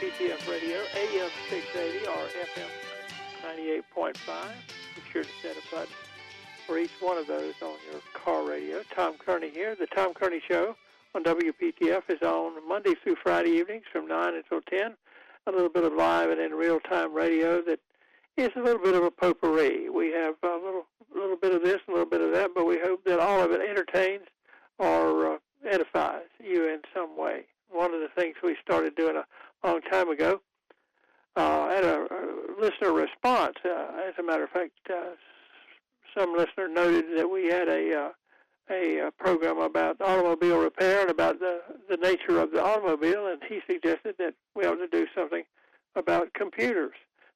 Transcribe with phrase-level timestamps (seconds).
[0.00, 4.14] WPTF Radio, AM 680 or FM 98.5.
[4.96, 5.94] Be sure to set a button
[6.66, 8.82] for each one of those on your car radio.
[8.94, 9.76] Tom Kearney here.
[9.76, 10.74] The Tom Kearney Show
[11.14, 14.94] on WPTF is on Monday through Friday evenings from 9 until 10.
[15.46, 17.78] A little bit of live and in real-time radio that
[18.36, 19.90] is a little bit of a potpourri.
[19.90, 22.80] We have a little, little bit of this, a little bit of that, but we
[22.80, 24.26] hope that all of it entertains
[24.78, 25.38] or uh,
[25.70, 27.44] edifies you in some way.
[27.70, 29.24] One of the things we started doing a
[29.64, 30.40] long time ago
[31.36, 33.56] uh, had a, a listener response.
[33.64, 35.14] Uh, as a matter of fact, uh,
[36.16, 38.08] some listener noted that we had a uh,
[38.70, 43.42] a, a program about automobile repair and about the the nature of the automobile, and
[43.48, 45.44] he suggested that we ought to do something
[45.96, 46.94] about computers.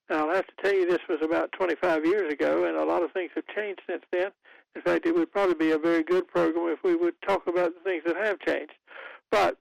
[0.09, 3.03] Now, I'll have to tell you this was about 25 years ago, and a lot
[3.03, 4.31] of things have changed since then.
[4.75, 7.73] In fact, it would probably be a very good program if we would talk about
[7.75, 8.73] the things that have changed.
[9.31, 9.59] But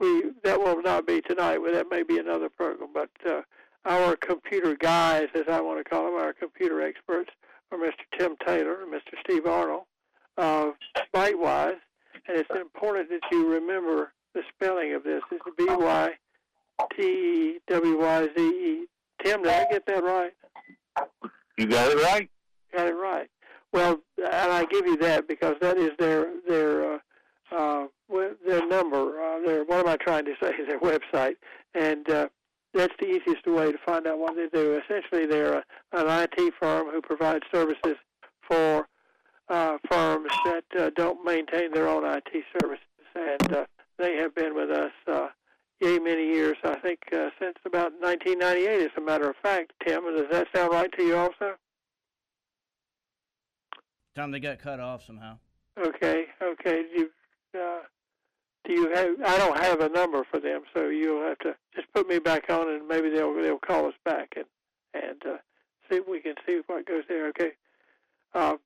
[0.00, 1.58] we that will not be tonight.
[1.58, 2.90] Well, that may be another program.
[2.92, 3.42] But uh,
[3.84, 7.30] our computer guys, as I want to call them, our computer experts,
[7.70, 8.18] are Mr.
[8.18, 9.18] Tim Taylor and Mr.
[9.22, 9.84] Steve Arnold
[10.36, 10.74] of
[11.14, 11.76] Bytewyze,
[12.26, 15.22] and it's important that you remember the spelling of this.
[15.30, 16.10] It's B Y
[16.96, 18.86] T E W Y Z E.
[19.22, 20.32] Tim, did I get that right?
[21.56, 22.28] You got it right.
[22.74, 23.28] Got it right.
[23.72, 26.98] Well, and I give you that because that is their their uh,
[27.52, 27.86] uh,
[28.46, 29.20] their number.
[29.20, 30.52] Uh, their what am I trying to say?
[30.68, 31.36] Their website,
[31.74, 32.28] and uh,
[32.72, 34.80] that's the easiest way to find out what they do.
[34.84, 37.96] Essentially, they're a, an IT firm who provides services
[38.48, 38.88] for
[39.48, 42.84] uh, firms that uh, don't maintain their own IT services,
[43.14, 43.64] and uh,
[43.98, 45.28] they have been with us uh,
[45.80, 46.56] yay many years.
[46.64, 49.72] I think uh, since about 1998, as a matter of fact.
[49.86, 51.54] Tim, does that sound right to you also?
[54.14, 55.38] Tom, they got cut off somehow.
[55.78, 56.84] Okay, okay.
[56.96, 57.10] You,
[57.54, 57.80] uh,
[58.64, 59.08] do you have?
[59.24, 62.50] I don't have a number for them, so you'll have to just put me back
[62.50, 64.46] on, and maybe they'll they'll call us back and
[64.94, 65.36] and uh,
[65.88, 67.28] see if we can see what goes there.
[67.28, 67.52] Okay.
[68.34, 68.56] Uh,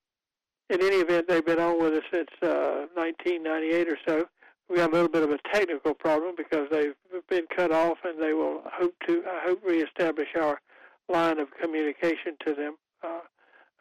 [0.69, 4.25] in any event, they've been on with us since uh, 1998 or so.
[4.69, 6.93] We got a little bit of a technical problem because they've
[7.27, 10.61] been cut off, and they will hope to I hope reestablish our
[11.09, 12.75] line of communication to them.
[13.03, 13.21] Uh,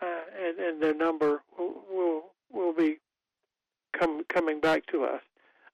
[0.01, 0.07] uh,
[0.41, 2.23] and, and their number will, will
[2.53, 2.99] will be
[3.99, 5.21] come coming back to us.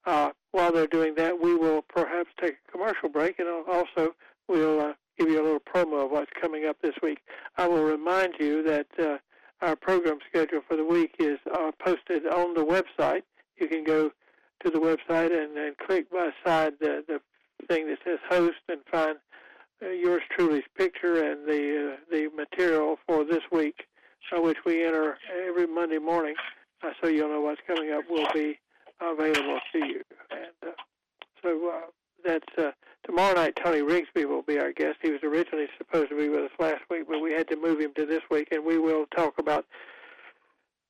[0.06, 4.14] Uh, while they're doing that, we will perhaps take a commercial break, and also
[4.48, 7.18] we'll uh, give you a little promo of what's coming up this week.
[7.56, 9.18] I will remind you that uh,
[9.62, 13.22] our program schedule for the week is uh, posted on the website.
[13.56, 14.10] You can go
[14.62, 17.20] to the website and, and click beside the, the
[17.68, 19.16] thing that says host and find
[19.82, 23.86] uh, yours truly's picture and the uh, the material for this week
[24.32, 25.16] which we enter
[25.48, 26.34] every Monday morning,
[26.84, 28.58] uh, so you'll know what's coming up, will be
[29.00, 30.02] available to you.
[30.30, 30.72] And uh,
[31.42, 31.80] so uh,
[32.24, 32.72] that's uh,
[33.04, 33.58] tomorrow night.
[33.62, 34.98] Tony Rigsby will be our guest.
[35.02, 37.80] He was originally supposed to be with us last week, but we had to move
[37.80, 39.66] him to this week, and we will talk about,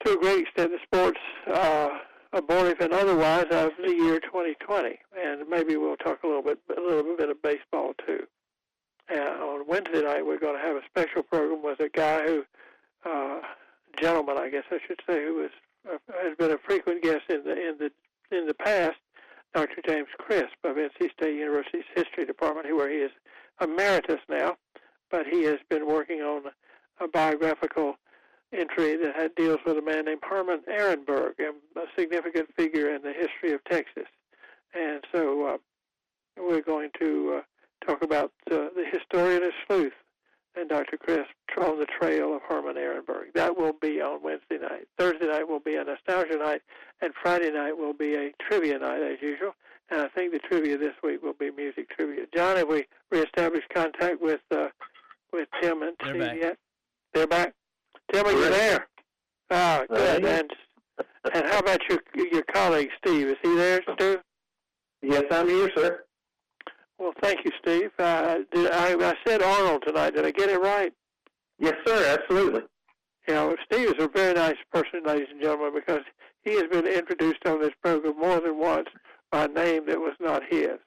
[0.04, 1.20] to a great extent, the sports.
[1.52, 1.98] Uh,
[2.34, 6.80] abortive and otherwise of the year 2020, and maybe we'll talk a little bit, a
[6.80, 8.26] little bit of baseball too.
[9.08, 12.44] Uh, on Wednesday night, we're going to have a special program with a guy who
[13.04, 13.40] uh,
[14.00, 17.44] gentleman, I guess I should say, who was uh, has been a frequent guest in
[17.44, 17.90] the in the
[18.36, 18.96] in the past,
[19.54, 19.76] Dr.
[19.86, 23.10] James Crisp of NC State University's History Department, where he is
[23.60, 24.56] emeritus now,
[25.10, 26.44] but he has been working on
[27.00, 27.94] a biographical
[28.52, 33.12] entry that had, deals with a man named Herman Ehrenberg, a significant figure in the
[33.12, 34.06] history of Texas.
[34.74, 35.56] And so uh,
[36.38, 39.92] we're going to uh, talk about uh, the historian of sleuth
[40.56, 40.96] and Dr.
[40.96, 43.32] Crisp on the trail of Herman Ehrenberg.
[43.34, 44.86] That will be on Wednesday night.
[44.98, 46.62] Thursday night will be a nostalgia night,
[47.00, 49.52] and Friday night will be a trivia night as usual.
[49.90, 52.24] And I think the trivia this week will be music trivia.
[52.34, 54.68] John, have we reestablished contact with uh,
[55.32, 56.36] with Tim and They're Steve back.
[56.40, 56.58] yet?
[57.12, 57.54] They're back.
[58.12, 58.86] Tim, are you there?
[59.50, 60.24] Ah, good.
[60.24, 60.50] Uh, And
[61.34, 61.98] and how about your
[62.32, 63.28] your colleague Steve?
[63.28, 64.20] Is he there, Stu?
[65.02, 66.04] Yes, I'm here, sir.
[67.04, 67.90] Well, thank you, Steve.
[67.98, 70.14] Uh, did I, I said Arnold tonight.
[70.14, 70.90] Did I get it right?
[71.58, 72.18] Yes, sir.
[72.18, 72.62] Absolutely.
[73.28, 76.00] You know, Steve is a very nice person, ladies and gentlemen, because
[76.44, 78.88] he has been introduced on this program more than once
[79.30, 80.78] by a name that was not his.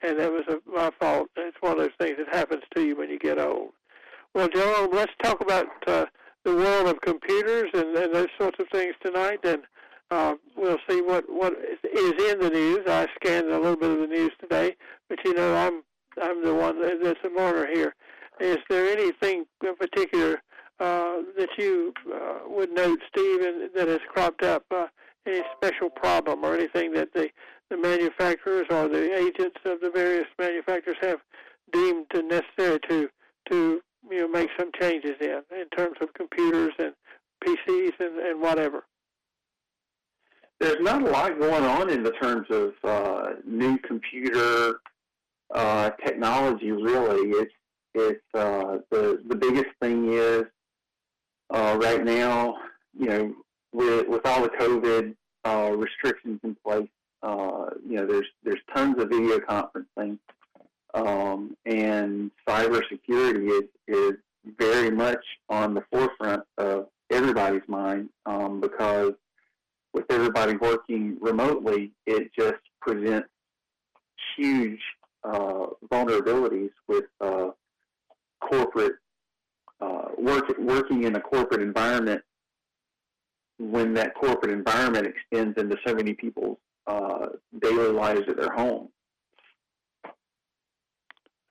[0.00, 1.26] And that was a, my fault.
[1.34, 3.70] It's one of those things that happens to you when you get old.
[4.32, 6.06] Well, gentlemen, let's talk about uh,
[6.44, 9.40] the world of computers and, and those sorts of things tonight.
[9.42, 9.62] And
[10.10, 12.80] uh, we'll see what, what is in the news.
[12.86, 14.76] I scanned a little bit of the news today,
[15.08, 15.82] but you know, I'm
[16.22, 17.94] I'm the one that's a learner here.
[18.40, 20.42] Is there anything in particular
[20.78, 24.64] uh, that you uh, would note, Steve, and that has cropped up?
[24.70, 24.86] Uh,
[25.26, 27.28] any special problem or anything that the,
[27.70, 31.18] the manufacturers or the agents of the various manufacturers have
[31.72, 33.08] deemed necessary to
[33.50, 33.80] to
[34.10, 36.92] you know make some changes in in terms of computers and
[37.44, 38.84] PCs and, and whatever.
[40.60, 44.80] There's not a lot going on in the terms of uh, new computer
[45.54, 46.70] uh, technology.
[46.70, 47.52] Really, it's
[47.94, 50.44] it's uh, the the biggest thing is
[51.50, 52.56] uh, right now.
[52.98, 53.34] You know,
[53.72, 55.14] with with all the COVID
[55.44, 56.88] uh, restrictions in place,
[57.22, 60.18] uh, you know, there's there's tons of video conferencing,
[60.94, 64.12] um, and cybersecurity is is
[64.58, 69.14] very much on the forefront of everybody's mind um, because
[69.94, 73.28] with everybody working remotely, it just presents
[74.36, 74.80] huge
[75.22, 77.50] uh, vulnerabilities with uh,
[78.40, 78.96] corporate
[79.80, 82.20] uh, work, working in a corporate environment
[83.58, 86.58] when that corporate environment extends into so many people's
[86.88, 87.26] uh,
[87.62, 88.88] daily lives at their home.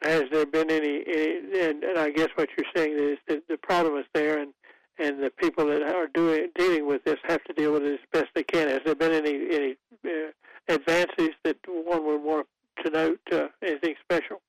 [0.02, 3.58] Has there been any, any and, and I guess what you're saying is that the
[3.58, 4.54] problem is there, and
[5.00, 8.00] and the people that are doing dealing with this have to deal with it as
[8.12, 8.70] best they can.
[8.70, 9.76] Has there been any any
[10.06, 10.32] uh,
[10.68, 12.48] advances that one would want
[12.84, 13.20] to note?
[13.32, 14.42] Uh, anything special?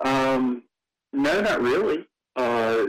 [0.00, 0.62] Um,
[1.12, 2.06] no, not really.
[2.36, 2.86] Uh,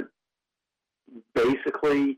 [1.34, 2.18] basically,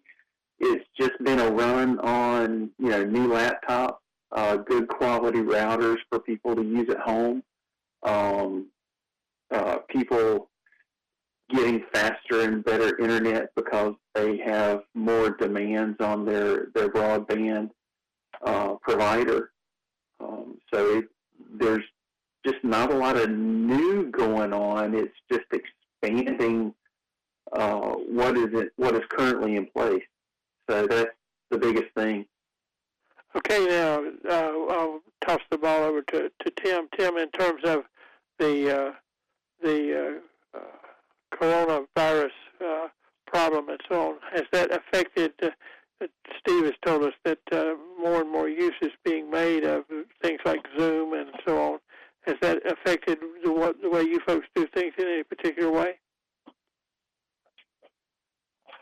[0.60, 3.98] it's just been a run on you know new laptops,
[4.31, 7.44] uh, good quality routers for people to use at home.
[8.04, 8.68] Um,
[9.51, 10.50] uh, people
[11.51, 17.69] getting faster and better internet because they have more demands on their their broadband
[18.45, 19.51] uh, provider.
[20.19, 21.06] Um, so it,
[21.53, 21.83] there's
[22.45, 24.95] just not a lot of new going on.
[24.95, 26.74] It's just expanding
[27.51, 30.04] uh, what is it what is currently in place.
[30.69, 31.12] So that's
[31.50, 32.25] the biggest thing.
[33.36, 36.88] Okay, now uh, I'll toss the ball over to, to Tim.
[36.97, 37.83] Tim, in terms of
[38.39, 38.92] the uh,
[39.62, 40.21] the
[40.54, 40.62] uh, uh,
[41.42, 42.32] coronavirus
[42.64, 42.88] uh,
[43.26, 45.34] problem and so on, has that affected?
[45.42, 45.50] Uh,
[46.40, 49.84] Steve has told us that uh, more and more use is being made of
[50.22, 51.80] things like Zoom and so on.
[52.22, 55.94] Has that affected the, what, the way you folks do things in any particular way?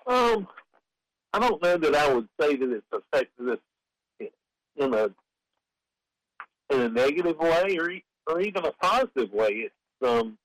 [0.08, 0.48] Um,
[1.34, 3.60] I don't know that I would say that it's affected us
[4.78, 5.10] in a
[6.72, 7.92] in a negative way or
[8.28, 9.50] or even a positive way.
[9.50, 10.39] It's um,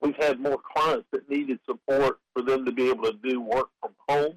[0.00, 3.68] we've had more clients that needed support for them to be able to do work
[3.80, 4.36] from home,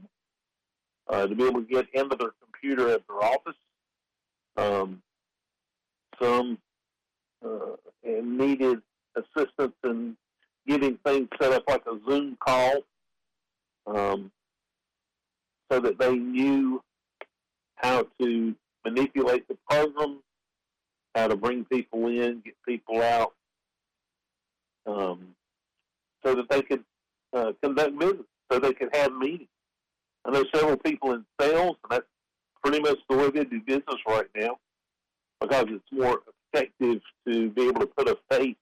[1.09, 3.55] uh, to be able to get into their computer at their office.
[4.55, 5.01] Um,
[6.21, 6.57] some
[7.43, 8.81] uh, needed
[9.15, 10.15] assistance in
[10.67, 12.83] getting things set up like a Zoom call,
[13.87, 14.31] um,
[15.71, 16.81] so that they knew
[17.75, 18.55] how to
[18.85, 20.19] manipulate the program,
[21.15, 23.33] how to bring people in, get people out,
[24.85, 25.35] um,
[26.23, 26.83] so that they could
[27.33, 29.49] uh, conduct business, so they could have meetings.
[30.25, 32.05] I know several people in sales, and that's
[32.63, 34.57] pretty much the way they do business right now,
[35.41, 36.21] because it's more
[36.53, 38.55] effective to be able to put a face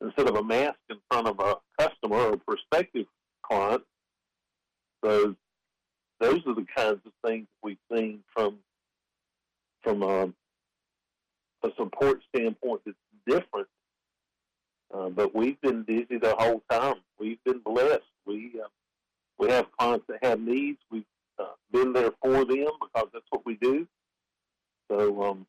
[0.00, 1.54] instead of a mask in front of a
[2.00, 3.06] customer or prospective
[3.42, 3.82] client.
[5.04, 5.34] So
[6.20, 8.58] those are the kinds of things we've seen from
[9.82, 10.26] from a,
[11.64, 12.96] a support standpoint that's
[13.26, 13.68] different.
[14.92, 16.96] Uh, but we've been busy the whole time.
[17.18, 18.02] We've been blessed.
[18.26, 18.68] We uh,
[19.38, 20.78] we have clients that have needs.
[20.90, 21.04] We've
[21.38, 23.86] uh, been there for them because that's what we do.
[24.90, 25.46] So um,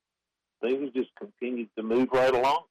[0.61, 2.65] things just continue to move right along.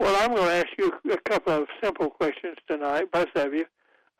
[0.00, 3.66] Well, I'm going to ask you a couple of simple questions tonight, both of you,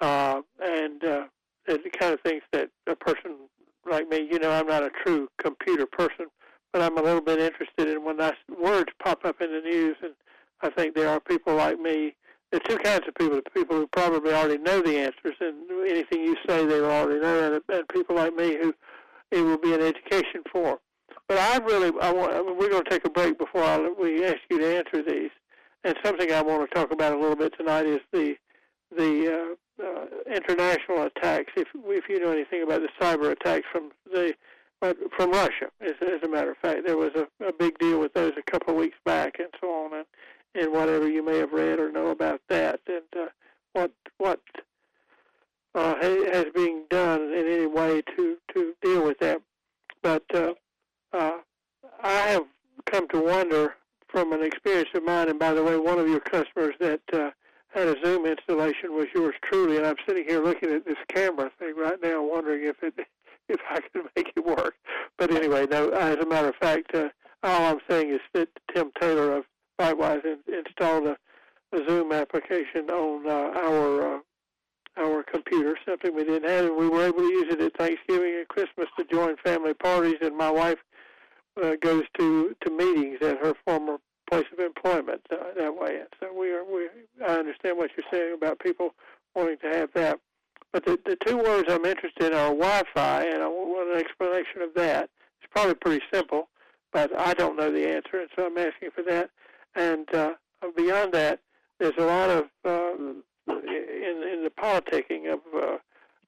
[0.03, 1.25] uh, and uh,
[1.67, 3.37] the kind of things that a person
[3.91, 6.27] like me, you know, I'm not a true computer person,
[6.75, 9.97] but I'm a little bit interested in when that words pop up in the news,
[10.03, 10.13] and
[10.61, 12.15] I think there are people like me.
[12.53, 15.57] There are two kinds of people: people who probably already know the answers, and
[15.89, 18.75] anything you say they already know, and, and people like me who
[19.31, 20.79] it will be an education for.
[21.27, 22.35] But I really, I want.
[22.35, 25.03] I mean, we're going to take a break before I, we ask you to answer
[25.03, 25.31] these.
[25.85, 28.37] And something I want to talk about a little bit tonight is the
[28.97, 31.53] the uh, uh, international attacks.
[31.57, 34.35] If if you know anything about the cyber attacks from the
[34.81, 38.13] from Russia, as, as a matter of fact, there was a, a big deal with
[38.15, 40.07] those a couple of weeks back, and so on, and
[40.55, 43.29] and whatever you may have read or know about that, and uh,
[43.73, 44.41] what what
[45.75, 49.41] uh, has been done in any way to to deal with that.
[50.03, 50.55] But uh,
[51.13, 51.39] uh,
[52.03, 52.45] I have
[52.87, 53.75] come to wonder
[54.09, 57.31] from an experience of mine, and by the way, one of your customers that uh,
[57.71, 61.51] had a Zoom installation was yours truly, and I'm sitting here looking at this camera
[61.59, 62.95] thing right now, wondering if it
[63.49, 64.75] if I can make it work.
[65.19, 65.89] But anyway, no.
[65.89, 67.09] As a matter of fact, uh,
[67.43, 69.45] all I'm saying is that Tim Taylor of
[69.81, 71.17] Bytewyze in, installed a,
[71.73, 74.21] a Zoom application on uh, our uh,
[74.99, 78.37] our computer, something we didn't have, and we were able to use it at Thanksgiving
[78.37, 80.17] and Christmas to join family parties.
[80.21, 80.79] And my wife
[81.63, 83.97] uh, goes to to meetings at her former
[84.31, 85.97] place of employment uh, that way.
[85.97, 86.89] And so we are we
[87.27, 88.95] I understand what you're saying about people
[89.35, 90.19] wanting to have that.
[90.73, 94.63] But the the two words I'm interested in are Wi-Fi, and I want an explanation
[94.63, 95.11] of that.
[95.43, 96.49] It's probably pretty simple,
[96.93, 99.31] but I don't know the answer, and so I'm asking for that.
[99.75, 100.35] And uh,
[100.77, 101.41] beyond that,
[101.79, 102.95] there's a lot of uh,
[103.49, 105.79] in in the politicking of uh,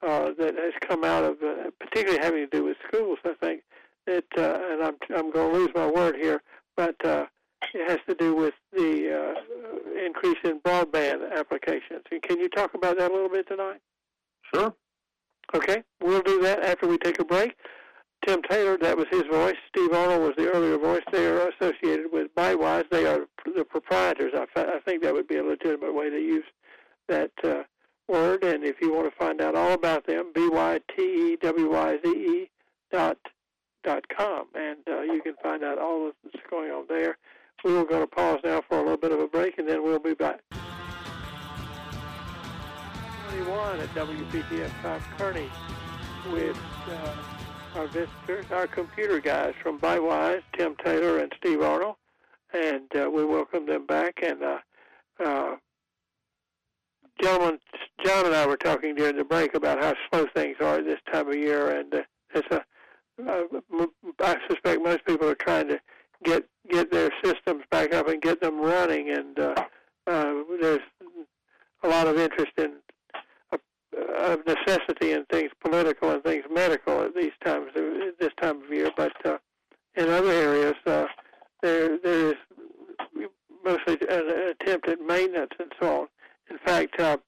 [0.05, 3.19] uh, that has come out of, uh, particularly having to do with schools.
[3.25, 3.63] I think
[4.07, 6.43] that, uh, and I'm I'm going to lose my word here,
[6.77, 7.27] but uh,
[7.75, 12.03] it has to do with the uh, increase in broadband applications.
[12.11, 13.81] And can you talk about that a little bit tonight?
[14.55, 14.75] Sure.
[15.55, 17.55] Okay, we'll do that after we take a break.
[18.27, 19.57] Tim Taylor, that was his voice.
[19.69, 21.03] Steve Arnold was the earlier voice.
[21.11, 22.89] They are associated with Bytewyze.
[22.89, 24.33] They are the proprietors.
[24.35, 26.45] I, I think that would be a legitimate way to use
[27.09, 27.65] that uh,
[28.09, 28.45] word.
[28.45, 31.71] And if you want to find out all about them, b y t e w
[31.71, 32.51] y z e
[32.93, 33.19] dot
[33.85, 37.19] dot com, and uh, you can find out all of that's going on there.
[37.65, 39.83] We are going to pause now for a little bit of a break, and then
[39.85, 40.41] we'll be back.
[43.29, 45.49] 21 at WPTF South Kearney
[46.33, 46.57] with
[46.89, 47.15] uh,
[47.77, 51.97] our visitors, our computer guys from Bytewyze, Tim Taylor and Steve Arnold,
[52.53, 54.23] and uh, we welcome them back.
[54.23, 54.59] And uh,
[55.25, 55.57] uh,
[57.23, 57.59] gentlemen,
[58.05, 61.29] John and I were talking during the break about how slow things are this time
[61.29, 62.03] of year, and uh,
[62.35, 62.63] it's a.
[63.19, 63.43] Uh,
[64.21, 65.81] I suspect most people are trying to
[66.25, 69.55] get get their systems back up and get them running, and uh,
[70.07, 70.81] uh, there's
[71.83, 72.75] a lot of interest in
[73.53, 73.59] uh,
[74.15, 78.71] of necessity in things political and things medical at these times at this time of
[78.71, 78.91] year.
[78.97, 79.39] But uh,
[79.97, 81.07] in other areas, uh,
[81.63, 82.37] there there is
[83.65, 86.09] mostly an attempt at maintenance and so on.
[86.51, 87.19] In fact, uh,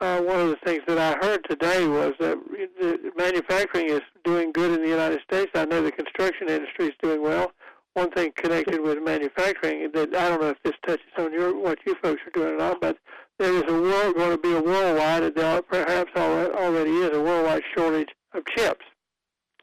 [0.00, 2.38] uh, one of the things that I heard today was that
[2.80, 5.50] the manufacturing is doing good in the United States.
[5.54, 7.52] I know the construction industry is doing well.
[7.94, 11.78] One thing connected with manufacturing that I don't know if this touches on your what
[11.86, 12.96] you folks are doing or not, but
[13.38, 17.20] there is a world going to be a worldwide, and there perhaps already is a
[17.20, 18.84] worldwide shortage of chips.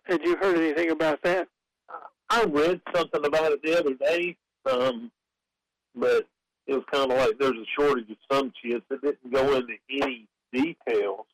[0.03, 1.48] Had you heard anything about that?
[2.29, 4.36] I read something about it the other day,
[4.70, 5.12] um,
[5.96, 6.27] but
[6.67, 8.86] it was kind of like there's a shortage of some chips.
[8.91, 11.25] It didn't go into any details,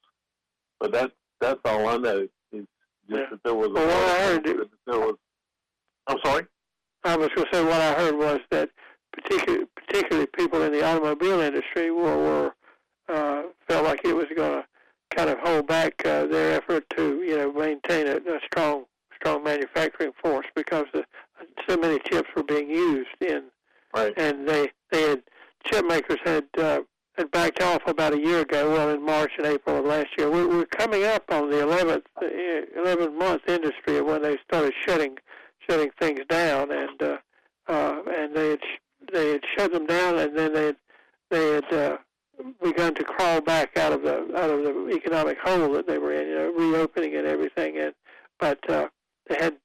[0.80, 2.20] but that's that's all I know.
[2.20, 2.68] Is just
[3.10, 3.26] Yeah.
[3.32, 3.68] that there was.
[3.70, 5.16] A Well, what I heard- that there was.
[6.08, 6.46] I'm sorry.
[7.06, 8.70] I was going to say what I heard was that
[9.12, 12.56] particularly, particularly people in the automobile industry were, were
[13.10, 14.66] uh, felt like it was going to
[15.16, 18.86] kind of hold back uh, their effort to you know maintain a, a strong
[19.16, 21.04] strong manufacturing force because the,
[21.68, 23.44] so many chips were being used in
[23.94, 24.14] Right.
[24.18, 25.24] and they they had
[25.66, 26.82] chip makers had uh,
[27.18, 28.72] had backed off about a year ago.
[28.72, 32.04] Well, in March and April of last year, we're, we're coming up on the 11th
[32.22, 35.18] uh, 11 month industry when they started shutting
[35.70, 37.18] shutting things down, and uh,
[37.68, 38.60] uh, and they had
[39.12, 40.76] they had shut them down, and then they had,
[41.30, 41.98] they had uh,
[42.62, 46.14] begun to crawl back out of the out of the economic hole that they were
[46.14, 47.94] in, you know, reopening and everything, and
[48.40, 48.88] but uh,
[49.28, 49.56] they had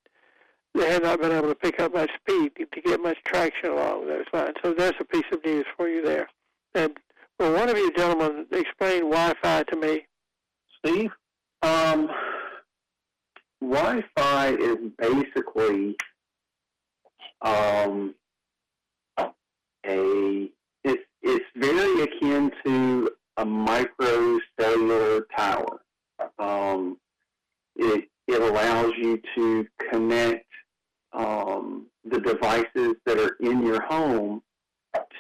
[0.78, 3.70] they had not been able to pick up much speed to, to get much traction
[3.70, 4.54] along those lines.
[4.62, 6.28] So there's a piece of news for you there.
[6.75, 6.97] And
[7.38, 10.06] will one of you gentlemen explain Wi-Fi to me?
[10.78, 11.11] Steve.
[11.62, 12.08] Um,
[13.61, 15.97] Wi-Fi is basically
[17.42, 18.14] um,
[19.87, 20.49] a
[20.85, 25.80] it's it's very akin to a micro microcellular tower.
[26.38, 26.99] Um,
[27.76, 30.44] it it allows you to connect
[31.12, 34.42] um, the devices that are in your home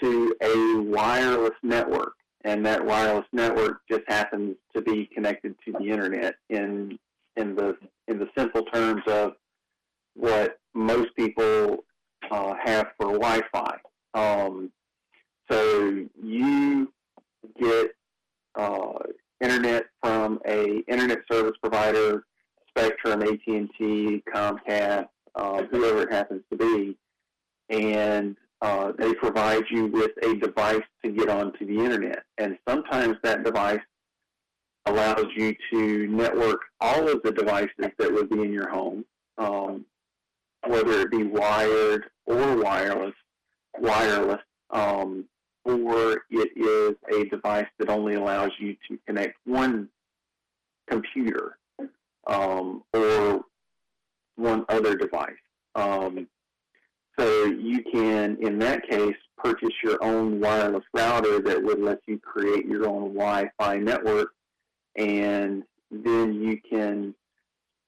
[0.00, 2.14] to a wireless network
[2.44, 6.98] and that wireless network just happens to be connected to the internet in
[7.36, 7.76] in the
[8.06, 9.32] in the simple terms of
[10.14, 11.84] what most people
[12.30, 13.76] uh, have for Wi-Fi.
[14.14, 14.72] Um,
[15.50, 16.92] so you
[17.60, 17.90] get
[18.56, 18.98] uh,
[19.40, 22.24] internet from a internet service provider,
[22.68, 26.96] Spectrum, AT&T, Comcast, uh, whoever it happens to be,
[27.70, 32.24] and uh, they provide you with a device to get onto the internet.
[32.38, 33.80] And sometimes that device
[34.86, 39.04] allows you to network all of the devices that would be in your home,
[39.36, 39.84] um,
[40.66, 43.14] whether it be wired or wireless,
[43.78, 44.40] wireless,
[44.70, 45.24] um,
[45.64, 49.88] or it is a device that only allows you to connect one
[50.88, 51.58] computer
[52.26, 53.42] um, or
[54.38, 55.32] one other device.
[55.74, 56.28] Um,
[57.18, 62.18] so you can, in that case, purchase your own wireless router that would let you
[62.18, 64.30] create your own Wi-Fi network,
[64.96, 67.14] and then you can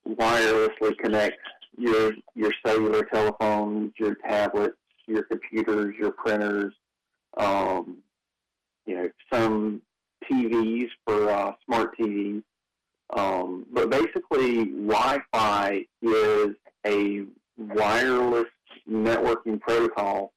[0.08, 1.38] wirelessly connect
[1.76, 4.76] your your cellular telephones, your tablets,
[5.06, 6.72] your computers, your printers,
[7.36, 7.98] um,
[8.86, 9.80] you know, some
[10.30, 12.42] TVs for uh, smart TVs.
[13.16, 16.54] Um, but basically, Wi-Fi is
[16.86, 17.24] a
[17.56, 18.46] wireless
[18.88, 20.32] networking protocol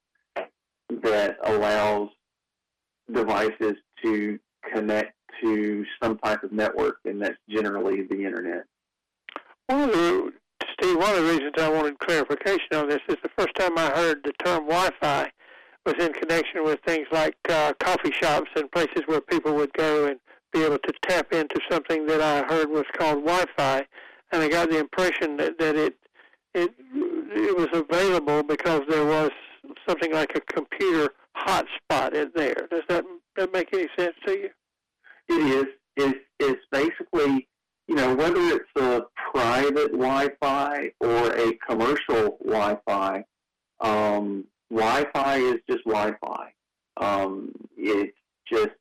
[0.89, 2.09] that allows
[3.11, 4.39] devices to
[4.73, 8.65] connect to some type of network, and that's generally the internet.
[9.67, 10.31] One of the,
[10.73, 13.89] Steve, one of the reasons I wanted clarification on this is the first time I
[13.91, 15.31] heard the term Wi-Fi
[15.85, 20.07] was in connection with things like uh, coffee shops and places where people would go
[20.07, 20.19] and
[20.53, 23.85] be able to tap into something that I heard was called Wi-Fi,
[24.31, 25.95] and I got the impression that, that it
[26.53, 26.71] it
[27.35, 29.31] it was available because there was
[29.87, 32.67] something like a computer hotspot in there.
[32.69, 33.03] Does that
[33.35, 34.49] that make any sense to you?
[35.29, 35.65] It is.
[35.95, 37.47] It's, it's basically,
[37.87, 43.23] you know, whether it's a private Wi-Fi or a commercial Wi-Fi,
[43.79, 46.53] um, Wi-Fi is just Wi-Fi.
[46.97, 48.17] Um, it's
[48.51, 48.71] just,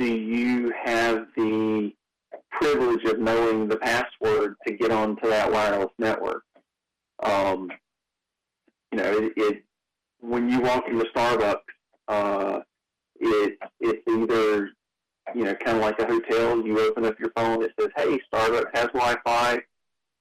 [0.00, 1.92] do you have the
[2.50, 6.42] privilege of knowing the password to get onto that wireless network?
[7.22, 7.70] Um,
[8.90, 9.64] you know, it, it
[10.20, 11.60] when you walk into Starbucks,
[12.08, 12.60] uh,
[13.20, 14.70] it it's either
[15.34, 16.64] you know kind of like a hotel.
[16.64, 19.60] You open up your phone, it says, "Hey, Starbucks has Wi-Fi.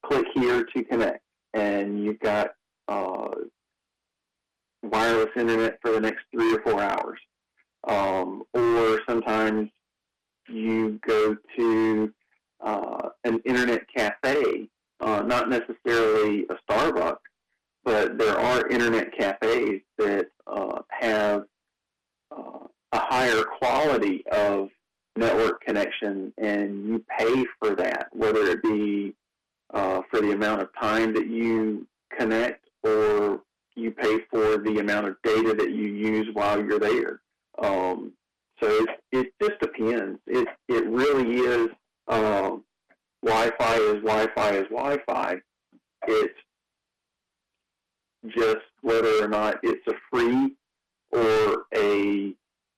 [0.05, 2.51] Click here to connect," and you've got
[2.89, 3.29] uh,
[4.83, 7.19] wireless internet for the next three or four hours.
[7.87, 9.69] Um, or sometimes
[10.47, 12.13] you go to
[12.61, 14.69] uh, an internet cafe,
[14.99, 17.17] uh, not necessarily a Starbucks,
[17.83, 21.45] but there are internet cafes that uh, have
[22.31, 24.69] uh, a higher quality of
[25.15, 29.13] network connection, and you pay for that, whether it be
[29.73, 33.41] uh, for the amount of time that you connect or
[33.75, 37.21] you pay for the amount of data that you use while you're there.
[37.61, 38.13] Um,
[38.61, 40.19] so it, it just depends.
[40.27, 41.69] It, it really is
[42.07, 42.63] um,
[43.25, 45.35] Wi-Fi is Wi-Fi is Wi-Fi.
[46.07, 46.39] It's
[48.27, 50.55] just whether or not it's a free
[51.11, 52.33] or a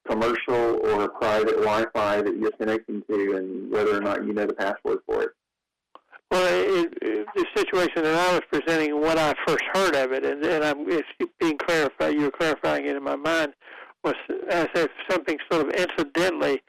[0.08, 4.46] commercial or a private Wi-Fi that you're connecting to, and whether or not you know
[4.46, 5.30] the password for it.
[6.32, 10.26] Well, it, it, the situation that I was presenting, when I first heard of it,
[10.26, 11.08] and, and I'm it's
[11.40, 13.54] being clarified, you're clarifying it in my mind,
[14.04, 14.16] was
[14.50, 16.62] as if something sort of incidentally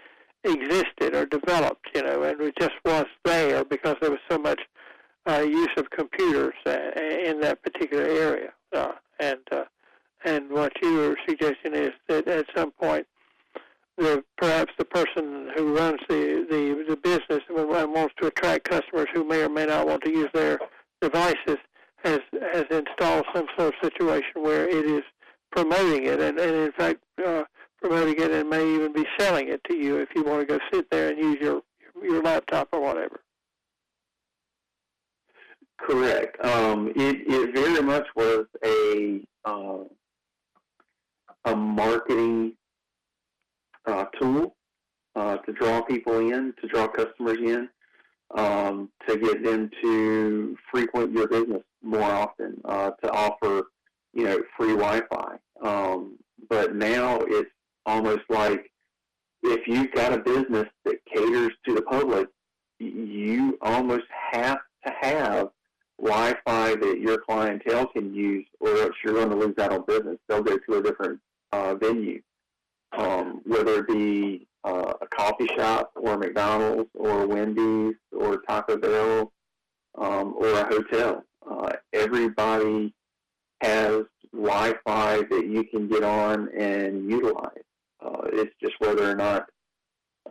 [0.44, 4.60] existed or developed, you know, and it just was there because there was so much
[5.26, 6.70] uh, use of computers uh,
[7.24, 8.52] in that particular area.
[8.74, 9.64] Uh, and uh,
[10.24, 13.06] and what you were suggesting is that at some point,
[13.98, 19.06] the perhaps the person who runs the the, the business and wants to attract customers
[19.14, 20.58] who may or may not want to use their
[21.00, 21.58] devices
[22.04, 22.20] has
[22.52, 25.02] has installed some sort of situation where it is
[25.50, 27.42] promoting it, and, and in fact uh,
[27.80, 30.64] promoting it, and may even be selling it to you if you want to go
[30.72, 31.62] sit there and use your
[32.02, 33.20] your laptop or whatever.
[35.78, 36.42] Correct.
[36.44, 39.84] Um, it, it very much was a uh,
[41.44, 42.52] a marketing
[43.86, 44.54] uh, tool
[45.16, 47.68] uh, to draw people in, to draw customers in,
[48.36, 53.64] um, to get them to frequent your business more often, uh, to offer
[54.14, 55.36] you know free Wi-Fi.
[55.62, 56.16] Um,
[56.48, 57.50] but now it's
[57.86, 58.70] almost like
[59.42, 62.28] if you've got a business that caters to the public,
[62.78, 65.48] you almost have to have
[66.00, 70.18] Wi-Fi that your clientele can use, or else you're going to lose out on business.
[70.28, 71.20] They'll go to a different
[71.52, 72.20] uh, venue,
[72.96, 73.86] um, whether it
[74.64, 79.32] uh, a coffee shop, or McDonald's, or Wendy's, or Taco Bell,
[79.98, 81.24] um, or a hotel.
[81.48, 82.94] Uh, everybody
[83.60, 87.64] has Wi-Fi that you can get on and utilize.
[88.04, 89.46] Uh, it's just whether or not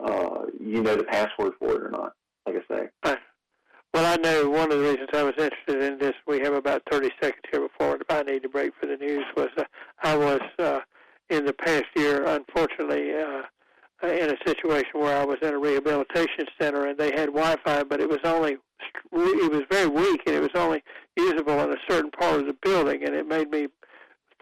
[0.00, 2.12] uh, you know the password for it or not.
[2.46, 3.16] Like I say.
[3.94, 6.82] Well, I know one of the reasons I was interested in this, we have about
[6.90, 9.64] 30 seconds here before I need to break for the news, was uh,
[10.02, 10.80] I was uh,
[11.28, 13.42] in the past year, unfortunately, uh,
[14.02, 18.00] in a situation where I was in a rehabilitation center and they had Wi-Fi, but
[18.00, 18.56] it was only,
[19.12, 20.82] it was very weak and it was only
[21.16, 23.68] usable in a certain part of the building, and it made me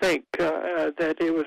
[0.00, 1.44] think uh, uh that it was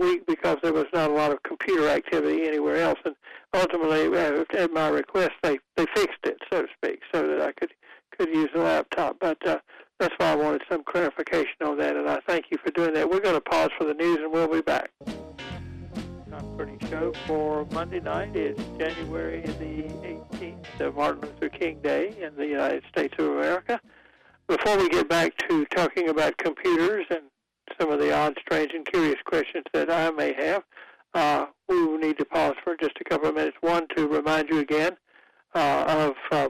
[0.00, 2.98] weak because there was not a lot of computer activity anywhere else.
[3.04, 3.14] And
[3.54, 7.52] ultimately, uh, at my request, they they fixed it, so to speak, so that I
[7.52, 7.72] could
[8.18, 9.18] could use a laptop.
[9.20, 9.58] But uh,
[9.98, 13.08] that's why I wanted some clarification on that, and I thank you for doing that.
[13.08, 14.90] We're going to pause for the news, and we'll be back.
[16.36, 18.36] Tom Kearney Show for Monday night.
[18.36, 19.84] It's January the
[20.36, 23.80] 18th, of Martin Luther King Day in the United States of America.
[24.46, 27.22] Before we get back to talking about computers and
[27.80, 30.62] some of the odd, strange, and curious questions that I may have,
[31.14, 33.56] uh, we will need to pause for just a couple of minutes.
[33.62, 34.96] One, to remind you again
[35.54, 36.48] uh, of uh,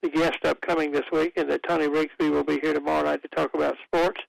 [0.00, 3.28] the guest upcoming this week, and that Tony Rigsby will be here tomorrow night to
[3.28, 4.20] talk about sports.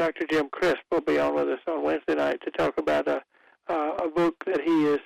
[0.00, 0.26] Dr.
[0.28, 3.22] Jim Crisp will be on with us on Wednesday night to talk about a,
[3.68, 5.00] uh, a book that he has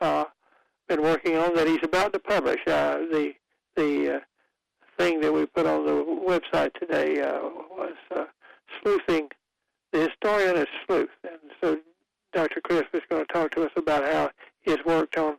[0.00, 0.24] uh,
[0.88, 2.60] been working on that he's about to publish.
[2.66, 3.32] Uh, the
[3.76, 4.20] the uh,
[4.98, 8.24] thing that we put on the website today uh, was uh,
[8.82, 9.28] sleuthing.
[9.92, 11.78] The historian is sleuth, and so
[12.32, 12.60] Dr.
[12.60, 14.30] Crisp is going to talk to us about how
[14.62, 15.36] he has worked on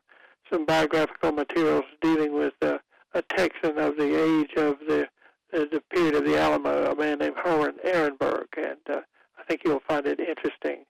[0.51, 2.77] some biographical materials dealing with uh,
[3.13, 5.07] a Texan of the age of the
[5.51, 9.01] the, the period of the Alamo, a man named Herman Ehrenberg, and uh,
[9.37, 10.85] I think you'll find it interesting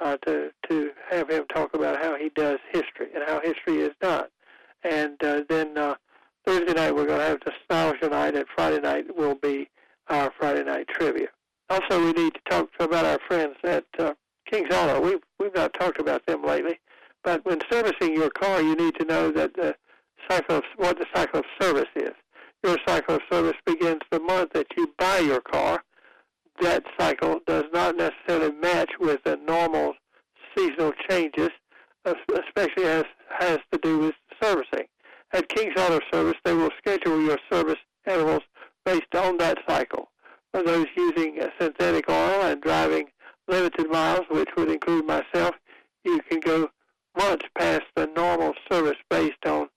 [0.00, 3.92] uh, to to have him talk about how he does history and how history is
[4.00, 4.26] done.
[4.84, 5.94] And uh, then uh,
[6.46, 9.68] Thursday night we're going to have nostalgia night, and Friday night will be
[10.08, 11.28] our Friday night trivia.
[11.70, 14.14] Also, we need to talk about our friends at uh,
[14.50, 15.00] King's Auto.
[15.00, 16.78] We've we've not talked about them lately,
[17.22, 19.74] but when servicing your car, you need to know that the
[20.30, 22.12] cycle of what the cycle of service is.
[22.64, 25.82] Your cycle of service begins the month that you buy your car.
[26.60, 29.94] That cycle does not necessarily match with the normal
[30.56, 31.50] seasonal changes,
[32.04, 33.04] especially as
[33.38, 34.86] has to do with servicing.
[35.32, 38.42] At King's Auto Service, they will schedule your service intervals
[38.84, 40.10] based on that cycle.
[40.52, 43.06] For those using synthetic oil and driving
[43.46, 45.54] limited miles, which would include myself,
[46.04, 46.68] you can go
[47.16, 49.68] months past the normal service based on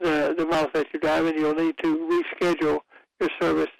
[0.00, 1.38] the, the miles that you're driving.
[1.38, 2.80] You'll need to reschedule
[3.20, 3.70] your service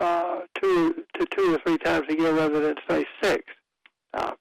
[0.00, 3.44] uh, two to two or three times a year rather than say six.
[4.12, 4.32] Uh,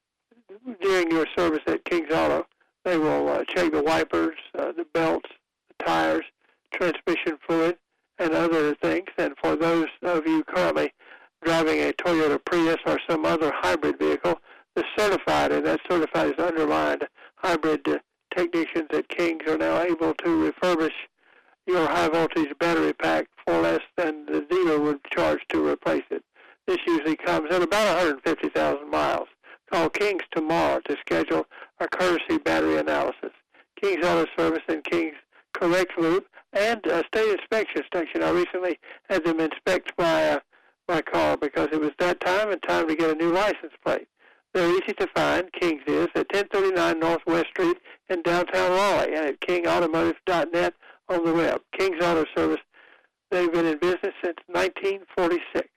[0.82, 2.46] during your service at King's Auto,
[2.86, 5.30] they will uh, check the wipers, uh, the belts,
[5.70, 6.26] the tires,
[6.74, 7.78] transmission fluid,
[8.20, 9.08] and other things.
[9.18, 10.92] And for those of you currently
[11.44, 14.40] driving a Toyota Prius or some other hybrid vehicle,
[14.76, 17.86] the certified, and that certified is underlined, hybrid
[18.36, 20.92] technicians at King's are now able to refurbish
[21.66, 26.24] your high voltage battery pack for less than the dealer would charge to replace it.
[26.68, 29.28] This usually comes at about 150,000 miles.
[29.72, 31.46] Call King's tomorrow to schedule
[31.80, 33.32] a courtesy battery analysis.
[33.82, 35.16] King's Auto Service and King's
[35.54, 38.24] Correct Loop and a state inspection station.
[38.24, 40.40] I recently had them inspect my uh,
[40.88, 44.08] my car because it was that time and time to get a new license plate.
[44.54, 45.52] They're easy to find.
[45.54, 47.78] King's is at 1039 Northwest Street
[48.10, 50.74] in downtown Raleigh and at kingautomotive.net
[51.10, 51.62] on the web.
[51.78, 52.62] King's Auto Service,
[53.32, 55.68] they've been in business since 1946.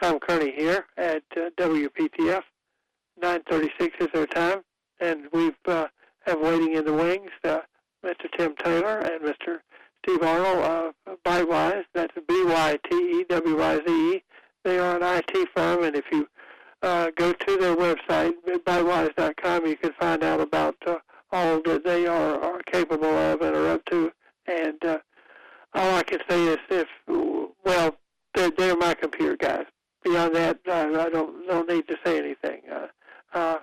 [0.00, 2.42] Tom Kearney here at uh, WPTF.
[3.20, 4.62] 936 is our time,
[5.00, 5.86] and we've uh,
[6.26, 7.58] have waiting in the wings uh,
[8.04, 8.26] Mr.
[8.36, 9.60] Tim Taylor and Mr.
[10.04, 11.84] Steve Arnold of Bytewyze.
[11.94, 14.22] That's B-Y-T-E-W-Y-Z-E.
[14.64, 16.26] They are an IT firm, and if you
[16.82, 20.96] uh, go to their website, bytewyze.com, you can find out about uh,
[21.32, 24.12] all that they are, are capable of and are up to
[24.46, 24.98] and uh,
[25.74, 26.88] all I can say is if,
[27.64, 27.96] well,
[28.34, 29.66] they're, they're my computer guys.
[30.02, 32.60] Beyond that, I, I don't don't need to say anything.
[32.70, 32.86] Uh,
[33.32, 33.58] uh,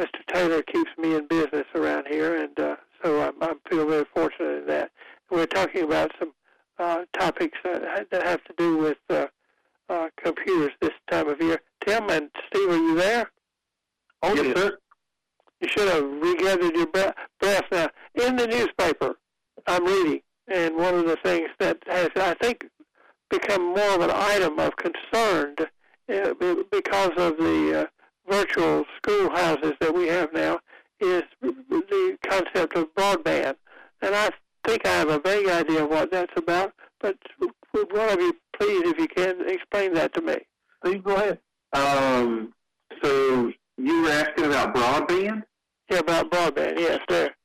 [0.00, 0.24] Mr.
[0.28, 4.62] Taylor keeps me in business around here, and uh, so I'm, I feel very fortunate
[4.62, 4.90] in that.
[5.30, 6.32] We're talking about some
[6.78, 9.26] uh, topics that, that have to do with uh,
[9.88, 11.60] uh, computers this time of year.
[11.86, 13.30] Tim and Steve, are you there?
[14.22, 14.78] Oh, yes, sir.
[15.60, 17.64] You should have regathered your breath.
[17.70, 19.16] Now, in the newspaper,
[19.70, 22.68] I'm reading, and one of the things that has, I think,
[23.30, 25.54] become more of an item of concern
[26.12, 26.34] uh,
[26.72, 27.86] because of the uh,
[28.28, 30.58] virtual schoolhouses that we have now
[31.00, 33.54] is the concept of broadband.
[34.02, 34.30] And I
[34.66, 37.16] think I have a vague idea of what that's about, but
[37.72, 40.36] would one of you please, if you can, explain that to me?
[40.82, 41.38] Please go ahead.
[41.74, 42.52] Um,
[43.04, 45.44] so you were asking about broadband?
[45.88, 46.76] Yeah, about broadband.
[46.76, 47.36] Yes, they're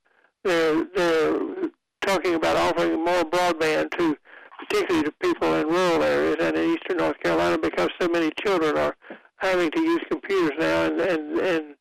[0.44, 1.70] they're they're
[2.06, 4.16] talking about offering more broadband to
[4.60, 8.78] particularly to people in rural areas and in eastern North Carolina because so many children
[8.78, 8.96] are
[9.38, 11.76] having to use computers now and and and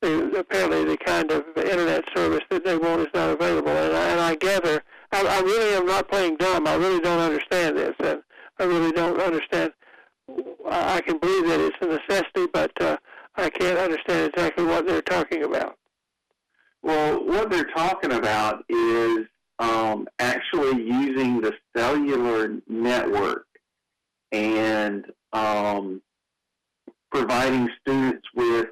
[0.00, 4.08] the, apparently the kind of internet service that they want is not available and I,
[4.10, 7.94] and I gather I, I really am not playing dumb I really don't understand this
[8.00, 8.22] and
[8.58, 9.72] I really don't understand
[10.70, 12.96] I can believe that it's a necessity but uh,
[13.36, 15.76] I can't understand exactly what they're talking about.
[16.82, 19.26] Well, what they're talking about is
[19.60, 23.46] um, actually using the cellular network
[24.32, 26.00] and um,
[27.12, 28.68] providing students with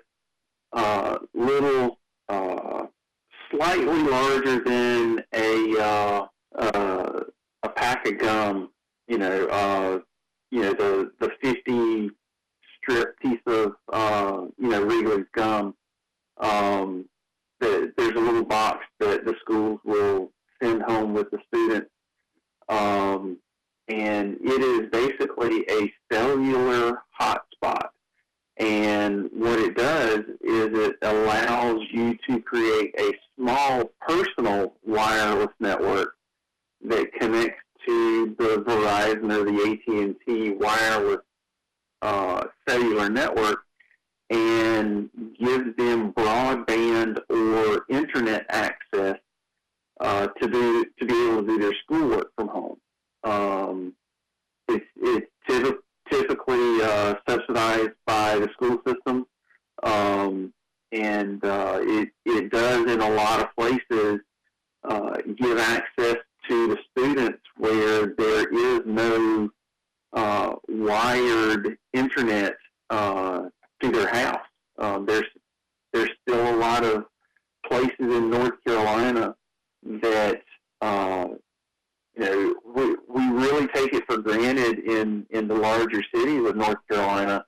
[0.72, 1.98] uh, little,
[2.28, 2.86] uh,
[3.50, 6.26] slightly larger than a uh,
[6.58, 7.20] uh,
[7.62, 8.70] a pack of gum.
[9.08, 9.98] You know, uh,
[10.50, 12.10] you know the the fifty
[12.76, 15.74] strip piece of uh, you know Wrigley's gum.
[16.38, 17.06] Um,
[17.60, 20.30] the, there's a little box that the schools will
[20.62, 21.90] send home with the students,
[22.68, 23.38] um,
[23.88, 27.88] and it is basically a cellular hotspot.
[28.58, 36.14] And what it does is it allows you to create a small personal wireless network
[36.84, 41.20] that connects to the Verizon or the AT&T wireless
[42.02, 43.60] uh, cellular network
[44.30, 49.16] and gives them broadband or internet access
[50.00, 52.76] uh, to do to be able to do their schoolwork from home.
[53.24, 53.94] Um,
[54.68, 55.78] it's it's typ-
[56.10, 59.26] typically uh, subsidized by the school system,
[59.82, 60.52] um,
[60.92, 64.20] and uh, it it does in a lot of places
[64.84, 66.16] uh, give access
[66.48, 69.50] to the students where there is no
[70.12, 72.54] uh, wired internet
[72.90, 73.42] uh,
[73.82, 74.40] to their house.
[74.78, 75.06] Um,
[76.28, 77.04] still a lot of
[77.66, 79.34] places in North Carolina
[79.82, 80.42] that
[80.80, 81.28] uh,
[82.16, 86.56] you know we, we really take it for granted in in the larger cities of
[86.56, 87.44] North Carolina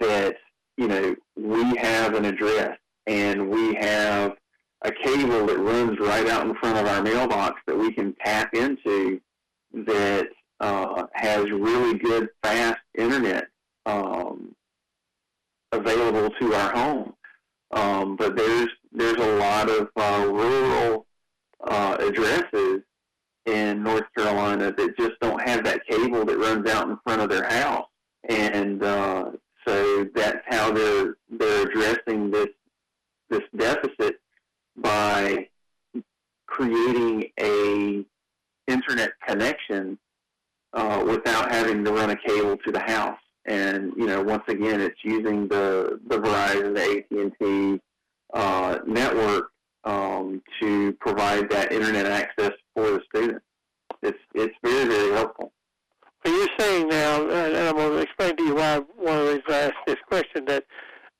[0.00, 0.36] that
[0.76, 4.36] you know we have an address and we have
[4.82, 8.52] a cable that runs right out in front of our mailbox that we can tap
[8.54, 9.20] into
[9.72, 10.26] that
[10.60, 13.46] uh, has really good fast internet
[13.86, 14.54] um,
[15.72, 17.14] available to our home.
[17.70, 21.06] Um, but there's there's a lot of uh, rural
[21.66, 22.80] uh, addresses
[23.44, 27.28] in North Carolina that just don't have that cable that runs out in front of
[27.28, 27.86] their house,
[28.28, 29.30] and uh,
[29.66, 32.48] so that's how they're they're addressing this
[33.28, 34.16] this deficit
[34.78, 35.46] by
[36.48, 38.04] creating a
[38.66, 39.98] internet connection
[40.72, 43.18] uh, without having to run a cable to the house.
[43.46, 47.80] And you know, once again, it's using the the Verizon, the AT and T
[48.34, 49.50] uh, network
[49.84, 53.44] um, to provide that internet access for the students.
[54.02, 55.52] It's it's very very helpful.
[56.24, 56.48] Well, you're
[57.26, 59.60] saying now, and I'm going to explain to you why one of the reasons I
[59.60, 60.44] asked this question.
[60.46, 60.64] That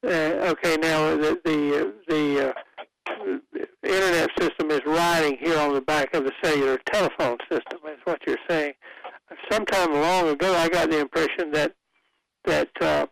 [0.04, 5.80] uh, okay, now the the uh, the uh, internet system is riding here on the
[5.80, 7.78] back of the cellular telephone system.
[7.86, 8.74] Is what you're saying.
[9.50, 11.74] Sometime long ago, I got the impression that
[12.44, 13.06] that uh,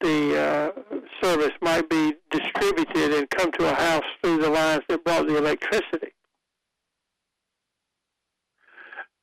[0.00, 5.04] the uh, service might be distributed and come to a house through the lines that
[5.04, 6.12] brought the electricity.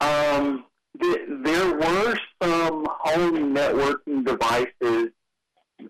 [0.01, 0.65] Um,
[0.99, 5.10] there were some home networking devices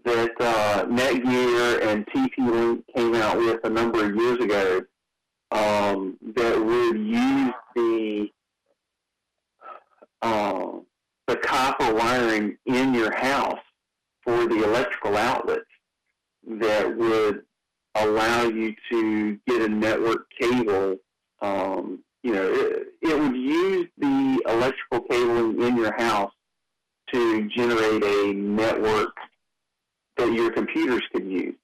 [0.06, 4.82] that uh, Netgear and TP-Link came out with a number of years ago
[5.52, 8.30] um, that would use the
[10.22, 10.80] uh,
[11.28, 13.60] the copper wiring in your house
[14.24, 15.66] for the electrical outlets
[16.48, 17.44] that would
[17.96, 20.96] allow you to get a network cable.
[21.42, 26.32] Um, you know, it, it would use the electrical cabling in your house
[27.14, 29.16] to generate a network
[30.18, 31.56] that your computers could use.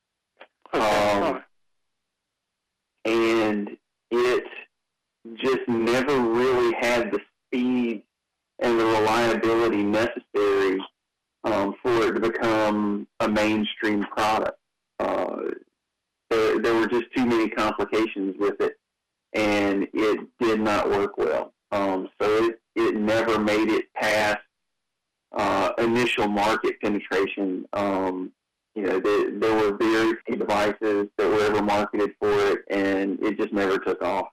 [0.73, 1.41] Um,
[3.05, 3.69] and
[4.11, 4.43] it
[5.35, 8.03] just never really had the speed
[8.59, 10.79] and the reliability necessary
[11.45, 14.59] um, for it to become a mainstream product.
[14.99, 15.37] Uh,
[16.29, 18.73] there, there were just too many complications with it,
[19.33, 21.53] and it did not work well.
[21.71, 24.39] Um, so it, it never made it past
[25.31, 27.65] uh, initial market penetration.
[27.73, 28.31] Um,
[28.75, 33.19] you know, there, there were very few devices that were ever marketed for it, and
[33.21, 34.27] it just never took off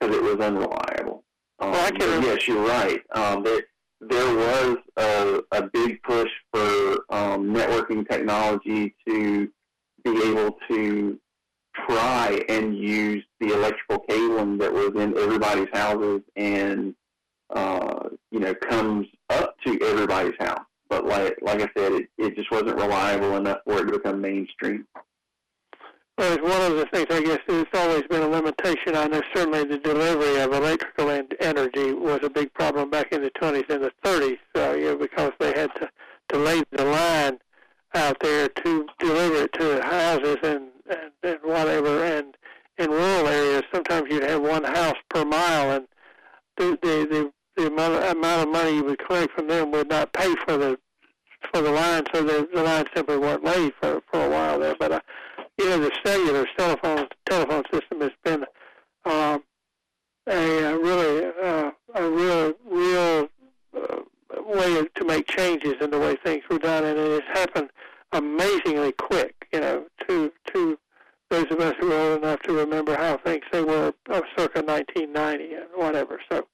[0.00, 1.24] because it was unreliable.
[1.60, 3.00] Um, Well, I can yes, you're right.
[3.12, 3.62] Um, there,
[4.00, 9.48] there was a, a big push for um, networking technology to
[10.04, 11.18] be able to
[11.88, 16.94] try and use the electrical cabling that was in everybody's houses and
[17.50, 20.64] uh, you know comes up to everybody's house.
[20.88, 24.20] But like like I said, it, it just wasn't reliable enough for it to become
[24.20, 24.86] mainstream.
[26.16, 28.94] Well, it's one of the things I guess it's always been a limitation.
[28.94, 33.20] I know certainly the delivery of electrical en- energy was a big problem back in
[33.20, 35.90] the 20s and the 30s, uh, you know, because they had to,
[36.28, 37.38] to lay the line
[37.94, 42.04] out there to deliver it to houses and, and, and whatever.
[42.04, 42.36] And
[42.78, 45.86] in rural areas, sometimes you'd have one house per mile, and
[46.56, 49.88] the the the, the amount, of, amount of money you would collect from them would
[49.88, 50.78] not pay for the
[51.52, 54.74] for the line, so the, the line simply weren't laid for for a while there.
[54.78, 55.00] But uh,
[55.58, 58.44] you know, the cellular telephone telephone system has been
[59.04, 59.44] um,
[60.28, 63.28] a, a really uh, a real real
[63.76, 64.00] uh,
[64.46, 67.70] way to make changes in the way things were done, and it has happened
[68.14, 69.48] amazingly quick.
[69.52, 70.78] You know, to to
[71.30, 74.62] those of us who are old enough to remember how things they were uh, circa
[74.62, 76.20] 1990 and whatever.
[76.30, 76.46] So,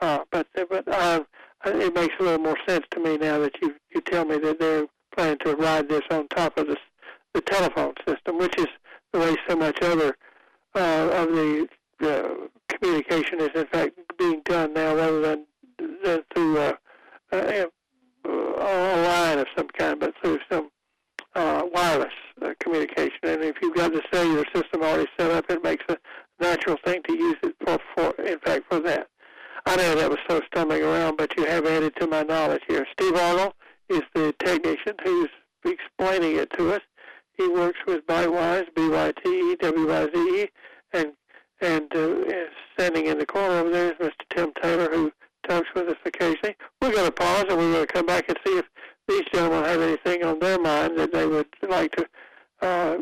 [0.00, 1.22] uh, but but uh,
[1.64, 4.58] it makes a little more sense to me now that you you tell me that
[4.60, 6.76] they're planning to ride this on top of the
[7.34, 8.68] the telephone system, which is
[9.12, 10.16] the way so much other
[10.74, 11.68] uh, of the
[12.02, 12.28] uh,
[12.68, 15.46] communication is in fact being done now, rather than,
[16.04, 16.72] than through uh,
[17.32, 17.64] uh,
[18.24, 20.70] a line of some kind, but through some
[21.34, 23.18] uh, wireless uh, communication.
[23.22, 25.96] And if you've got the cellular system already set up, it makes a
[26.40, 29.08] natural thing to use it for, for in fact, for that.
[29.66, 32.86] I know that was so stumbling around, but you have added to my knowledge here.
[32.92, 33.54] Steve Arnold
[33.88, 35.30] is the technician who's
[35.64, 36.82] explaining it to us.
[37.36, 40.48] He works with Bytewyze, B-Y-T-E-W-Y-Z-E,
[40.92, 41.12] and
[41.60, 42.24] and uh,
[42.74, 44.36] standing in the corner over there is Mr.
[44.36, 45.10] Tim Taylor, who
[45.48, 46.56] talks with us occasionally.
[46.80, 48.66] We're going to pause and we're going to come back and see if
[49.08, 52.06] these gentlemen have anything on their mind that they would like to
[52.62, 52.96] uh,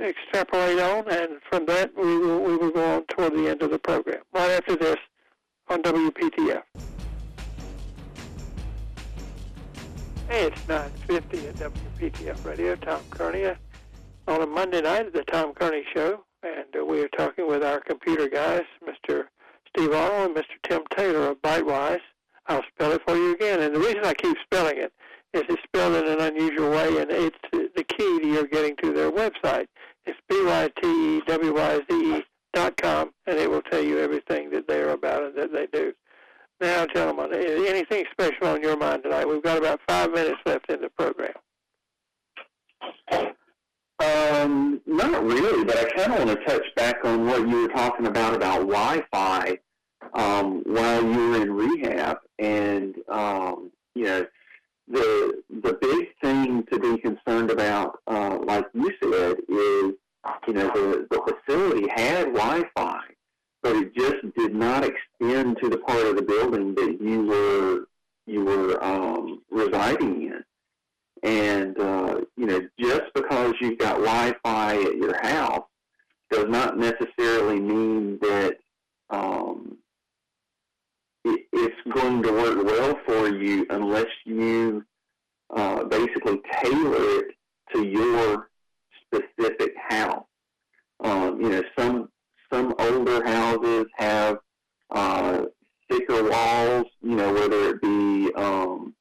[0.00, 3.70] extrapolate on, and from that we will, we will go on toward the end of
[3.70, 4.22] the program.
[4.32, 4.96] Right after this
[5.68, 6.62] on WPTF.
[10.28, 12.74] Hey, it's 9.50 at WPTF Radio.
[12.74, 13.44] Tom Kearney
[14.26, 17.62] on a Monday night at the Tom Kearney Show, and uh, we are talking with
[17.62, 19.26] our computer guys, Mr.
[19.76, 20.44] Steve and Mr.
[20.62, 22.00] Tim Taylor of Bytewyze.
[22.46, 23.60] I'll spell it for you again.
[23.60, 24.92] And the reason I keep spelling it
[25.34, 28.92] is it's spelled in an unusual way, and it's the key to your getting to
[28.92, 29.66] their website.
[30.06, 35.52] It's B-Y-T-E-W-Y-Z-E dot com, and it will tell you everything that they're about and that
[35.52, 35.92] they do.
[36.58, 39.28] Now, gentlemen, anything special on your mind tonight?
[39.28, 41.34] We've got about five minutes left in the program.
[43.98, 47.68] Um, not really, but I kind of want to touch back on what you were
[47.68, 49.58] talking about about Wi-Fi
[50.12, 54.26] um, while you were in rehab, and um, you know,
[54.88, 59.94] the the big thing to be concerned about, uh, like you said, is
[60.46, 63.00] you know the the facility had Wi-Fi,
[63.62, 67.86] but it just did not extend to the part of the building that you were
[68.26, 70.44] you were um, residing in.
[71.22, 75.64] And uh, you know, just because you've got Wi-Fi at your house
[76.30, 78.56] does not necessarily mean that
[79.10, 79.78] um,
[81.26, 84.84] it, it's going to work well for you unless you
[85.54, 87.26] uh, basically tailor it
[87.74, 88.48] to your
[89.04, 90.24] specific house.
[91.00, 92.08] Um, you know, some
[92.52, 94.38] some older houses have
[94.90, 95.42] uh,
[95.90, 96.86] thicker walls.
[97.02, 98.94] You know, whether it be um,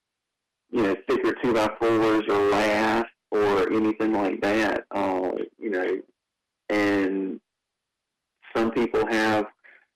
[0.71, 4.86] you know thicker two by fours or lath or anything like that.
[4.91, 6.01] Uh, you know,
[6.69, 7.39] and
[8.53, 9.47] some people have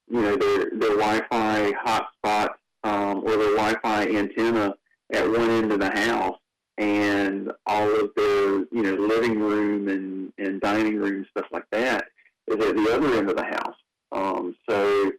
[0.10, 2.50] you know their their Wi-Fi hotspot
[2.84, 4.74] um, or their Wi-Fi antenna
[5.12, 6.38] at one end of the house,
[6.78, 12.06] and all of their you know living room and and dining room stuff like that
[12.48, 13.76] is at the other end of the house.
[14.12, 15.12] Um, so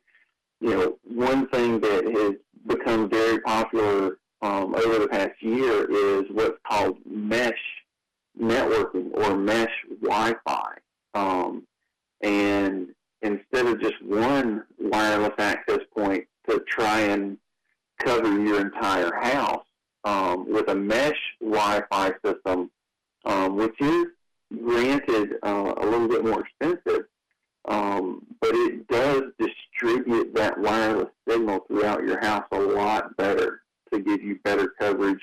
[0.60, 2.34] you know one thing that has
[2.66, 7.52] become very popular um, over the past year is what's called mesh
[8.40, 10.74] networking or mesh Wi-Fi.
[11.14, 11.66] Um,
[12.22, 12.88] and
[13.22, 17.36] instead of just one wireless access point to try and
[17.98, 19.64] cover your entire house
[20.04, 22.70] um, with a mesh Wi-Fi system,
[23.24, 24.06] um, which is
[24.64, 27.04] granted uh, a little bit more expensive,
[27.68, 34.00] um, but it does distribute that wireless signal throughout your house a lot better to
[34.00, 35.20] give you better coverage,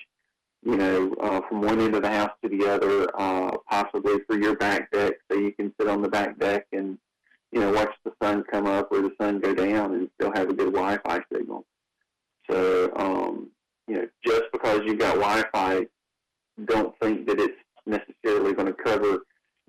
[0.63, 4.37] you know, uh, from one end of the house to the other, uh, possibly for
[4.37, 6.97] your back deck, so you can sit on the back deck and
[7.51, 10.49] you know, watch the sun come up or the sun go down and still have
[10.49, 11.65] a good Wi-Fi signal.
[12.49, 13.49] So, um,
[13.87, 15.85] you know, just because you've got Wi-Fi,
[16.65, 19.19] don't think that it's necessarily going to cover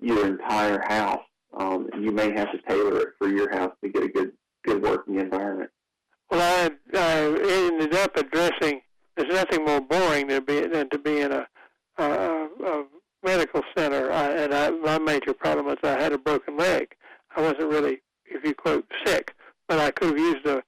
[0.01, 1.23] your entire house.
[1.57, 4.33] Um, you may have to tailor it for your house to get a good
[4.63, 5.71] good working environment.
[6.29, 7.21] Well, I, I
[7.67, 8.81] ended up addressing.
[9.15, 11.47] There's nothing more boring than be than to be in a,
[11.97, 12.85] a, a
[13.23, 14.11] medical center.
[14.11, 16.95] I, and I, my major problem was I had a broken leg.
[17.35, 19.33] I wasn't really, if you quote, sick,
[19.67, 20.63] but I could have used the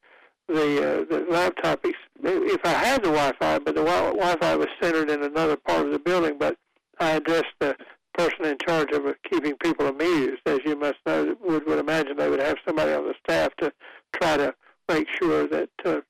[0.47, 1.85] the uh, the laptop
[2.23, 5.91] if I had the Wi-Fi, but the wi- Wi-Fi was centered in another part of
[5.91, 6.37] the building.
[6.37, 6.57] But
[6.99, 7.75] I addressed the
[8.13, 10.41] person in charge of keeping people amused.
[10.45, 13.71] As you must know, would would imagine they would have somebody on the staff to
[14.13, 14.53] try to
[14.89, 16.01] make sure that uh,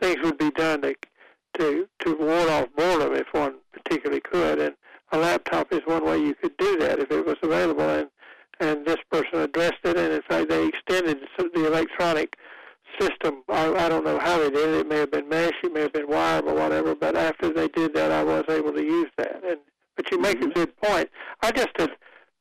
[0.00, 0.94] things would be done to,
[1.58, 4.58] to to ward off boredom if one particularly could.
[4.58, 4.74] And
[5.12, 7.88] a laptop is one way you could do that if it was available.
[7.88, 8.08] And
[8.58, 12.36] and this person addressed it, and in fact they extended the electronic
[12.98, 13.42] system.
[13.48, 14.80] I, I don't know how they did it.
[14.80, 16.94] It may have been mesh, it may have been wire, or whatever.
[16.94, 19.58] But after they did that, I was able to use that and
[20.18, 21.08] make a good point.
[21.42, 21.90] I just had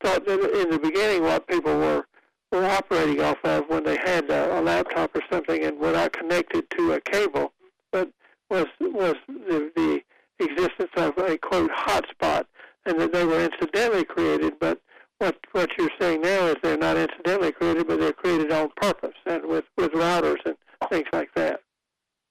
[0.03, 2.05] thought that in the beginning what people were
[2.51, 6.13] were operating off of when they had a, a laptop or something and were not
[6.13, 7.53] connected to a cable,
[7.91, 8.09] but
[8.49, 10.01] was was the, the
[10.39, 12.45] existence of a quote hotspot,
[12.85, 14.53] and that they were incidentally created.
[14.59, 14.79] But
[15.19, 19.15] what what you're saying now is they're not incidentally created, but they're created on purpose
[19.25, 20.55] and with with routers and
[20.89, 21.61] things like that.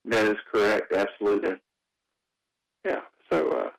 [0.05, 0.93] That is correct.
[0.93, 1.57] Absolutely.
[2.85, 3.01] Yeah.
[3.31, 3.71] So uh,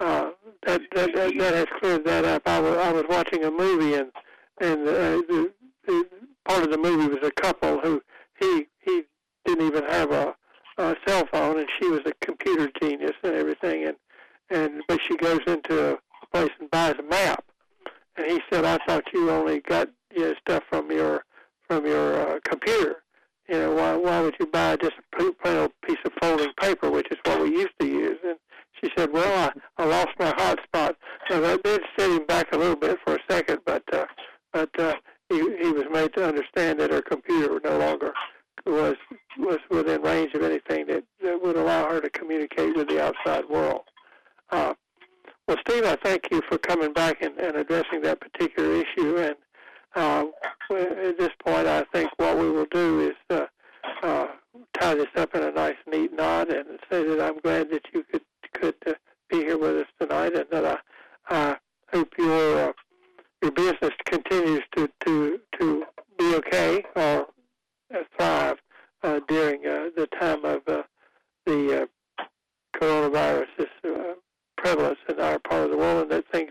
[0.00, 0.30] uh,
[0.66, 2.42] that, that that that has cleared that up.
[2.46, 4.10] I was I was watching a movie and
[4.60, 5.52] and uh, the,
[5.86, 6.06] the
[6.44, 8.02] part of the movie was a couple who
[8.40, 9.02] he he
[9.44, 10.34] didn't even have a,
[10.78, 13.96] a cell phone and she was a computer genius and everything and
[14.50, 15.98] and but she goes into a
[16.32, 17.44] place and buys a map
[18.16, 21.24] and he said I thought you only got you know, stuff from your
[21.68, 23.04] from your uh, computer
[23.48, 26.90] you know, why why would you buy just a plain old piece of folding paper,
[26.90, 28.18] which is what we used to use?
[28.24, 28.38] And
[28.80, 30.94] she said, well, I, I lost my hotspot.
[31.28, 34.06] So that did set him back a little bit for a second, but uh,
[34.52, 34.94] but uh,
[35.28, 38.12] he he was made to understand that her computer no longer
[38.66, 38.96] was
[39.38, 43.44] was within range of anything that, that would allow her to communicate with the outside
[43.48, 43.82] world.
[44.50, 44.74] Uh,
[45.46, 49.16] well, Steve, I thank you for coming back and, and addressing that particular issue.
[49.18, 49.34] And
[49.94, 50.24] uh,
[50.70, 53.46] at this point, I think what we will do is uh,
[54.02, 54.26] uh,
[54.80, 58.04] tie this up in a nice, neat knot, and say that I'm glad that you
[58.10, 58.22] could
[58.54, 58.92] could uh,
[59.28, 60.78] be here with us tonight, and that I,
[61.28, 61.56] I
[61.92, 62.72] hope your uh,
[63.42, 65.84] your business continues to to to
[66.18, 67.26] be okay or
[68.16, 68.58] thrive
[69.02, 70.82] uh, during uh, the time of uh,
[71.46, 72.24] the uh,
[72.74, 73.46] coronavirus
[73.84, 74.14] uh,
[74.56, 76.50] prevalence in our part of the world, and that things